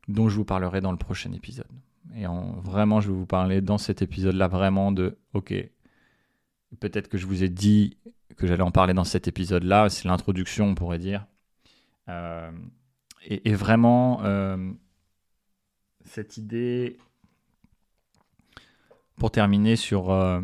dont 0.09 0.27
je 0.27 0.35
vous 0.35 0.43
parlerai 0.43 0.81
dans 0.81 0.91
le 0.91 0.97
prochain 0.97 1.31
épisode. 1.31 1.71
Et 2.15 2.27
en, 2.27 2.59
vraiment, 2.59 2.99
je 2.99 3.07
vais 3.07 3.15
vous 3.15 3.25
parler 3.25 3.61
dans 3.61 3.77
cet 3.77 4.01
épisode-là 4.01 4.49
vraiment 4.49 4.91
de, 4.91 5.17
ok, 5.33 5.53
peut-être 6.81 7.07
que 7.07 7.17
je 7.17 7.25
vous 7.25 7.43
ai 7.43 7.49
dit 7.49 7.97
que 8.35 8.45
j'allais 8.45 8.61
en 8.61 8.71
parler 8.71 8.93
dans 8.93 9.05
cet 9.05 9.29
épisode-là, 9.29 9.89
c'est 9.89 10.07
l'introduction, 10.07 10.65
on 10.65 10.75
pourrait 10.75 10.99
dire. 10.99 11.25
Euh, 12.09 12.51
et, 13.23 13.53
vraiment, 13.53 14.23
euh, 14.23 14.73
cette 16.05 16.37
idée, 16.37 16.97
pour 19.21 19.29
terminer 19.29 19.75
sur 19.75 20.11
euh, 20.11 20.41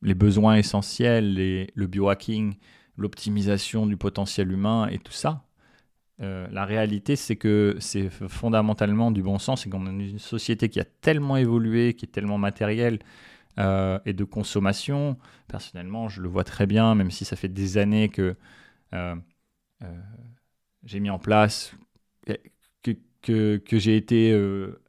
les 0.00 0.14
besoins 0.14 0.56
essentiels, 0.56 1.34
le 1.74 1.86
biohacking, 1.86 2.54
l'optimisation 2.96 3.86
du 3.86 3.98
potentiel 3.98 4.50
humain 4.50 4.88
et 4.88 4.98
tout 4.98 5.12
ça, 5.12 5.44
euh, 6.22 6.46
la 6.50 6.64
réalité, 6.64 7.14
c'est 7.14 7.36
que 7.36 7.76
c'est 7.78 8.08
fondamentalement 8.10 9.10
du 9.10 9.22
bon 9.22 9.38
sens 9.38 9.66
et 9.66 9.70
qu'on 9.70 9.86
a 9.86 9.90
une 9.90 10.18
société 10.18 10.70
qui 10.70 10.80
a 10.80 10.84
tellement 10.84 11.36
évolué, 11.36 11.94
qui 11.94 12.06
est 12.06 12.08
tellement 12.08 12.38
matérielle 12.38 13.00
euh, 13.58 13.98
et 14.06 14.14
de 14.14 14.24
consommation. 14.24 15.18
Personnellement, 15.46 16.08
je 16.08 16.22
le 16.22 16.28
vois 16.28 16.44
très 16.44 16.66
bien, 16.66 16.94
même 16.94 17.10
si 17.10 17.26
ça 17.26 17.36
fait 17.36 17.48
des 17.48 17.76
années 17.76 18.08
que 18.08 18.34
j'ai 20.84 21.00
mis 21.00 21.10
en 21.10 21.18
place, 21.18 21.74
que, 23.22 23.60
j'ai 23.72 23.96
été 23.96 24.32
euh, 24.32 24.80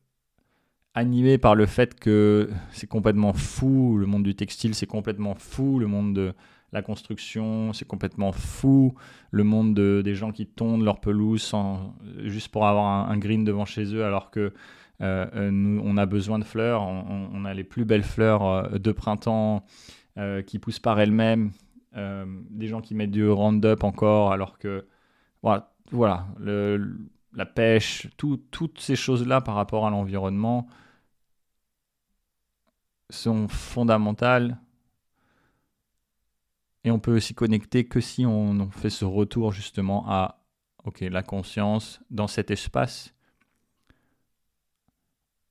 animé 0.93 1.37
par 1.37 1.55
le 1.55 1.65
fait 1.65 1.99
que 1.99 2.49
c'est 2.71 2.87
complètement 2.87 3.33
fou, 3.33 3.97
le 3.97 4.05
monde 4.05 4.23
du 4.23 4.35
textile 4.35 4.75
c'est 4.75 4.87
complètement 4.87 5.35
fou, 5.35 5.79
le 5.79 5.87
monde 5.87 6.13
de 6.13 6.33
la 6.71 6.81
construction 6.81 7.73
c'est 7.73 7.87
complètement 7.87 8.31
fou, 8.31 8.93
le 9.31 9.43
monde 9.43 9.73
des 9.75 10.15
gens 10.15 10.31
qui 10.31 10.47
tondent 10.47 10.83
leur 10.83 10.99
pelouse 10.99 11.53
juste 12.23 12.49
pour 12.49 12.65
avoir 12.65 13.09
un, 13.09 13.17
green 13.17 13.43
devant 13.43 13.65
chez 13.65 13.93
eux 13.93 14.03
alors 14.03 14.31
que 14.31 14.53
euh, 15.01 15.25
euh, 15.35 15.79
on 15.83 15.97
a 15.97 16.05
besoin 16.05 16.37
de 16.39 16.43
fleurs, 16.43 16.83
on, 16.83 17.43
a 17.45 17.53
les 17.53 17.63
plus 17.63 17.85
belles 17.85 18.03
fleurs 18.03 18.69
de 18.79 18.91
printemps 18.91 19.65
qui 20.45 20.59
poussent 20.59 20.79
par 20.79 20.99
elles-mêmes, 20.99 21.51
des 21.95 22.67
gens 22.67 22.81
qui 22.81 22.95
mettent 22.95 23.11
du 23.11 23.27
Roundup 23.27 23.83
encore 23.83 24.31
alors 24.31 24.57
que 24.57 24.85
voilà, 25.41 25.73
voilà 25.91 26.27
la 27.33 27.45
pêche, 27.45 28.07
toutes 28.17 28.79
ces 28.79 28.95
choses-là 28.95 29.41
par 29.41 29.55
rapport 29.55 29.85
à 29.87 29.89
l'environnement 29.89 30.67
sont 33.09 33.47
fondamentales. 33.47 34.59
Et 36.83 36.91
on 36.91 36.99
peut 36.99 37.15
aussi 37.15 37.33
connecter 37.33 37.85
que 37.85 38.01
si 38.01 38.25
on 38.25 38.69
fait 38.71 38.89
ce 38.89 39.05
retour 39.05 39.51
justement 39.51 40.09
à 40.09 40.41
la 40.99 41.23
conscience 41.23 42.01
dans 42.09 42.27
cet 42.27 42.51
espace. 42.51 43.13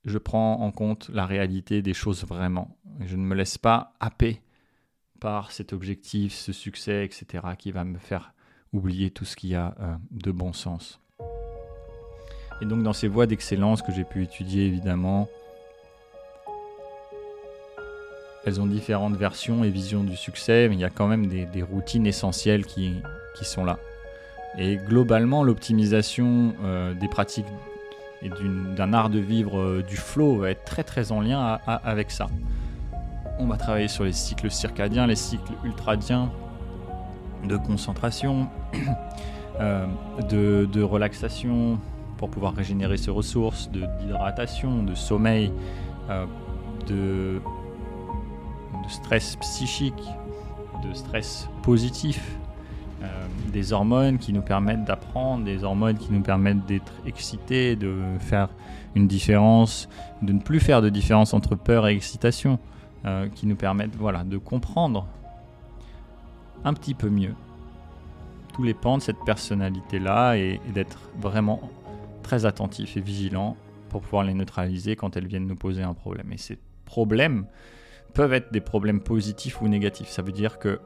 Je 0.04 0.18
prends 0.18 0.60
en 0.60 0.72
compte 0.72 1.08
la 1.10 1.26
réalité 1.26 1.82
des 1.82 1.94
choses 1.94 2.24
vraiment. 2.24 2.76
Je 3.00 3.16
ne 3.16 3.22
me 3.22 3.34
laisse 3.34 3.58
pas 3.58 3.94
happer 4.00 4.42
par 5.20 5.52
cet 5.52 5.72
objectif, 5.72 6.32
ce 6.32 6.52
succès, 6.52 7.04
etc., 7.04 7.44
qui 7.58 7.70
va 7.70 7.84
me 7.84 7.98
faire 7.98 8.32
oublier 8.72 9.10
tout 9.10 9.26
ce 9.26 9.36
qui 9.36 9.54
a 9.54 9.74
euh, 9.80 9.96
de 10.10 10.32
bon 10.32 10.52
sens. 10.52 11.00
Et 12.62 12.66
donc 12.66 12.82
dans 12.82 12.92
ces 12.92 13.08
voies 13.08 13.26
d'excellence 13.26 13.82
que 13.82 13.92
j'ai 13.92 14.04
pu 14.04 14.22
étudier 14.22 14.66
évidemment, 14.66 15.28
elles 18.44 18.60
ont 18.60 18.66
différentes 18.66 19.16
versions 19.16 19.64
et 19.64 19.70
visions 19.70 20.02
du 20.02 20.16
succès, 20.16 20.68
mais 20.68 20.74
il 20.74 20.80
y 20.80 20.84
a 20.84 20.90
quand 20.90 21.06
même 21.06 21.26
des, 21.26 21.62
routines 21.62 22.06
essentielles 22.06 22.64
qui, 22.64 22.94
qui, 23.36 23.44
sont 23.44 23.64
là. 23.64 23.78
Et 24.58 24.76
globalement, 24.76 25.44
l'optimisation 25.44 26.54
euh, 26.64 26.94
des 26.94 27.08
pratiques 27.08 27.46
et 28.22 28.30
d'un 28.76 28.92
art 28.92 29.10
de 29.10 29.18
vivre 29.18 29.58
euh, 29.58 29.82
du 29.82 29.96
flow 29.96 30.38
va 30.38 30.50
être 30.50 30.64
très 30.64 30.84
très 30.84 31.12
en 31.12 31.20
lien 31.20 31.58
avec 31.66 32.10
ça. 32.10 32.26
On 33.38 33.46
va 33.46 33.56
travailler 33.56 33.88
sur 33.88 34.04
les 34.04 34.12
cycles 34.12 34.50
circadiens, 34.50 35.06
les 35.06 35.16
cycles 35.16 35.52
ultradiens 35.64 36.30
de 37.44 37.56
concentration, 37.56 38.48
euh, 39.60 39.86
de, 40.28 40.68
de 40.70 40.82
relaxation, 40.82 41.78
pour 42.20 42.28
pouvoir 42.28 42.54
régénérer 42.54 42.98
ses 42.98 43.10
ressources, 43.10 43.70
d'hydratation, 43.70 44.82
de, 44.82 44.94
sommeil, 44.94 45.50
euh, 46.10 46.26
de, 46.86 47.40
de, 48.84 48.88
stress 48.90 49.36
psychique, 49.36 50.02
de 50.84 50.92
stress 50.92 51.48
positif, 51.62 52.36
euh, 53.02 53.06
des 53.54 53.72
hormones 53.72 54.18
qui 54.18 54.34
nous 54.34 54.42
permettent 54.42 54.84
d'apprendre, 54.84 55.46
des 55.46 55.64
hormones 55.64 55.96
qui 55.96 56.12
nous 56.12 56.20
permettent 56.20 56.66
d'être 56.66 56.92
excités, 57.06 57.74
de 57.74 57.94
faire 58.18 58.50
une 58.94 59.06
différence, 59.06 59.88
de 60.20 60.34
ne 60.34 60.40
plus 60.40 60.60
faire 60.60 60.82
de 60.82 60.90
différence 60.90 61.32
entre 61.32 61.54
peur 61.54 61.88
et 61.88 61.94
excitation, 61.94 62.58
euh, 63.06 63.28
qui 63.34 63.46
nous 63.46 63.56
permettent 63.56 63.96
voilà, 63.96 64.24
de 64.24 64.36
comprendre 64.36 65.06
un 66.64 66.74
petit 66.74 66.92
peu 66.92 67.08
mieux 67.08 67.34
tous 68.52 68.62
les 68.62 68.74
pans 68.74 68.98
de 68.98 69.02
cette 69.02 69.24
personnalité-là 69.24 70.36
et 70.36 70.60
d'être 70.74 70.98
vraiment 71.18 71.60
très 72.22 72.46
attentif 72.46 72.96
et 72.96 73.00
vigilant 73.00 73.56
pour 73.88 74.02
pouvoir 74.02 74.24
les 74.24 74.34
neutraliser 74.34 74.96
quand 74.96 75.16
elles 75.16 75.26
viennent 75.26 75.46
nous 75.46 75.56
poser 75.56 75.82
un 75.82 75.94
problème. 75.94 76.32
Et 76.32 76.38
ces 76.38 76.58
problèmes 76.84 77.46
peuvent 78.14 78.32
être 78.32 78.52
des 78.52 78.60
problèmes 78.60 79.00
positifs 79.00 79.60
ou 79.60 79.68
négatifs. 79.68 80.08
Ça 80.08 80.22
veut 80.22 80.32
dire 80.32 80.58
que 80.58 80.80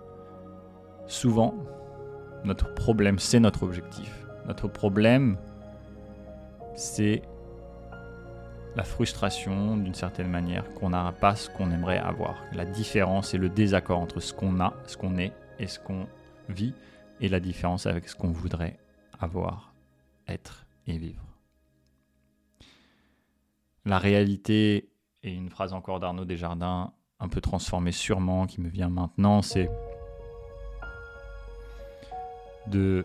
souvent, 1.07 1.55
notre 2.44 2.75
problème, 2.75 3.18
c'est 3.18 3.40
notre 3.40 3.62
objectif. 3.62 4.27
Notre 4.47 4.68
problème, 4.68 5.38
c'est 6.75 7.23
la 8.77 8.83
frustration 8.83 9.77
d'une 9.77 9.94
certaine 9.94 10.29
manière 10.29 10.68
qu'on 10.75 10.90
n'a 10.90 11.12
pas 11.12 11.37
ce 11.37 11.49
qu'on 11.49 11.70
aimerait 11.70 11.99
avoir. 11.99 12.42
La 12.53 12.64
différence 12.64 13.33
et 13.35 13.38
le 13.38 13.49
désaccord 13.49 14.01
entre 14.01 14.20
ce 14.20 14.35
qu'on 14.35 14.61
a, 14.61 14.75
ce 14.87 14.97
qu'on 14.97 15.16
est 15.16 15.33
et 15.59 15.66
ce 15.66 15.79
qu'on 15.79 16.07
vit, 16.49 16.75
et 17.20 17.29
la 17.29 17.40
différence 17.40 17.87
avec 17.87 18.09
ce 18.09 18.16
qu'on 18.16 18.31
voudrait 18.31 18.77
avoir, 19.20 19.73
être 20.29 20.63
vivre. 20.92 21.23
La 23.85 23.99
réalité, 23.99 24.90
et 25.23 25.33
une 25.33 25.51
phrase 25.51 25.73
encore 25.73 26.01
d'Arnaud 26.01 26.25
Desjardins, 26.25 26.92
un 27.20 27.29
peu 27.29 27.40
transformée 27.40 27.92
sûrement, 27.92 28.47
qui 28.47 28.61
me 28.61 28.68
vient 28.68 28.88
maintenant, 28.88 29.42
c'est 29.42 29.70
de 32.66 33.05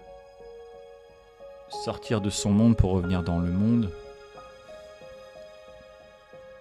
sortir 1.69 2.21
de 2.21 2.29
son 2.29 2.51
monde 2.51 2.75
pour 2.75 2.91
revenir 2.91 3.23
dans 3.23 3.39
le 3.39 3.51
monde. 3.51 3.91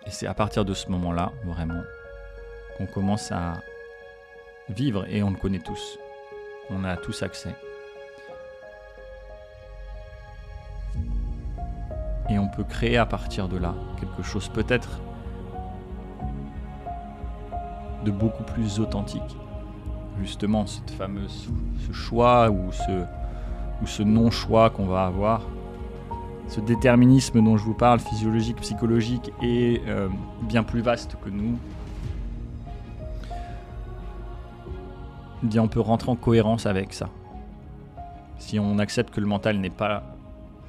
Et 0.06 0.10
c'est 0.10 0.26
à 0.26 0.34
partir 0.34 0.64
de 0.64 0.74
ce 0.74 0.88
moment-là, 0.88 1.32
vraiment, 1.44 1.82
qu'on 2.76 2.86
commence 2.86 3.30
à 3.32 3.60
vivre 4.68 5.06
et 5.08 5.22
on 5.22 5.30
le 5.30 5.36
connaît 5.36 5.60
tous. 5.60 5.98
On 6.70 6.84
a 6.84 6.96
tous 6.96 7.22
accès. 7.22 7.54
Et 12.30 12.38
on 12.38 12.48
peut 12.48 12.64
créer 12.64 12.96
à 12.96 13.06
partir 13.06 13.48
de 13.48 13.56
là 13.56 13.74
quelque 14.00 14.22
chose 14.22 14.48
peut-être 14.48 15.00
de 18.04 18.10
beaucoup 18.10 18.44
plus 18.44 18.80
authentique. 18.80 19.36
Justement, 20.20 20.66
cette 20.66 20.90
fameuse, 20.90 21.48
ce 21.86 21.92
choix 21.92 22.50
ou 22.50 22.72
ce, 22.72 23.04
ou 23.82 23.86
ce 23.86 24.02
non-choix 24.02 24.70
qu'on 24.70 24.86
va 24.86 25.06
avoir 25.06 25.42
ce 26.48 26.60
déterminisme 26.60 27.42
dont 27.42 27.56
je 27.56 27.64
vous 27.64 27.74
parle, 27.74 28.00
physiologique, 28.00 28.56
psychologique, 28.56 29.30
est 29.42 29.82
euh, 29.86 30.08
bien 30.42 30.62
plus 30.62 30.80
vaste 30.80 31.16
que 31.22 31.28
nous, 31.28 31.58
eh 35.42 35.46
bien 35.46 35.62
on 35.62 35.68
peut 35.68 35.80
rentrer 35.80 36.10
en 36.10 36.16
cohérence 36.16 36.66
avec 36.66 36.94
ça. 36.94 37.10
Si 38.38 38.58
on 38.58 38.78
accepte 38.78 39.14
que 39.14 39.20
le 39.20 39.26
mental 39.26 39.58
n'est 39.58 39.68
pas 39.68 40.02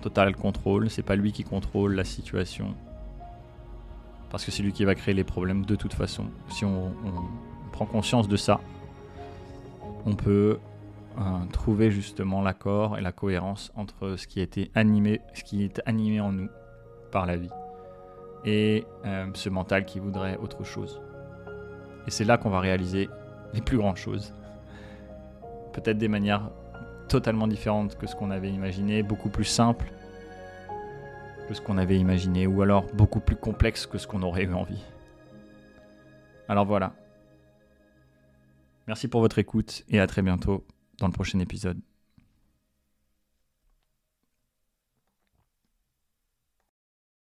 total 0.02 0.36
contrôle, 0.36 0.90
c'est 0.90 1.04
pas 1.04 1.16
lui 1.16 1.32
qui 1.32 1.44
contrôle 1.44 1.94
la 1.96 2.04
situation, 2.04 2.76
parce 4.30 4.46
que 4.46 4.52
c'est 4.52 4.64
lui 4.64 4.74
qui 4.74 4.86
va 4.86 4.96
créer 4.96 5.14
les 5.14 5.24
problèmes 5.24 5.66
de 5.66 5.76
toute 5.76 5.94
façon. 5.94 6.26
Si 6.50 6.66
on 6.66 6.92
prend 7.72 7.86
conscience 7.86 8.28
de 8.28 8.38
ça, 8.38 8.60
on 10.06 10.16
peut 10.16 10.60
euh, 11.18 11.22
trouver 11.52 11.92
justement 11.92 12.42
l'accord 12.42 12.98
et 12.98 13.02
la 13.02 13.12
cohérence 13.12 13.72
entre 13.76 14.16
ce 14.16 14.28
qui 14.28 14.48
animé, 14.76 15.22
ce 15.34 15.44
qui 15.44 15.64
est 15.64 15.82
animé 15.86 16.20
en 16.22 16.32
nous 16.32 16.50
par 17.12 17.26
la 17.26 17.36
vie 17.36 17.50
et 18.46 18.86
euh, 19.06 19.28
ce 19.34 19.50
mental 19.50 19.86
qui 19.86 20.00
voudrait 20.00 20.38
autre 20.38 20.64
chose. 20.64 21.02
Et 22.08 22.12
c'est 22.12 22.24
là 22.24 22.38
qu'on 22.38 22.50
va 22.50 22.60
réaliser 22.60 23.10
les 23.54 23.62
plus 23.62 23.78
grandes 23.78 23.98
choses. 23.98 24.34
Peut-être 25.74 25.98
des 25.98 26.08
manières 26.08 26.50
totalement 27.10 27.48
différentes 27.48 27.98
que 27.98 28.08
ce 28.08 28.16
qu'on 28.16 28.32
avait 28.32 28.52
imaginé, 28.52 29.04
beaucoup 29.04 29.30
plus 29.30 29.46
simples 29.46 29.92
que 31.50 31.56
ce 31.56 31.62
qu'on 31.62 31.80
avait 31.80 31.98
imaginé, 31.98 32.46
ou 32.46 32.62
alors 32.62 32.86
beaucoup 32.94 33.20
plus 33.20 33.36
complexes 33.36 33.88
que 33.88 33.98
ce 33.98 34.06
qu'on 34.06 34.22
aurait 34.22 34.44
eu 34.44 34.54
envie. 34.54 34.84
Alors 36.48 36.66
voilà. 36.66 36.94
Merci 38.88 39.08
pour 39.08 39.22
votre 39.22 39.40
écoute 39.40 39.84
et 39.90 40.00
à 40.00 40.06
très 40.06 40.22
bientôt 40.22 40.64
dans 41.00 41.08
le 41.08 41.12
prochain 41.12 41.40
épisode. 41.40 41.80